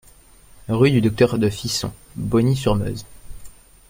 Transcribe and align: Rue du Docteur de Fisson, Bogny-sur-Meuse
Rue 0.67 0.89
du 0.89 0.99
Docteur 0.99 1.37
de 1.37 1.47
Fisson, 1.47 1.93
Bogny-sur-Meuse 2.15 3.05